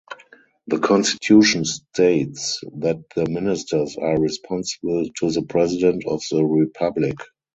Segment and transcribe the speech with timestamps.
[0.65, 7.17] The constitution states that the ministers are responsible to the president of the republic.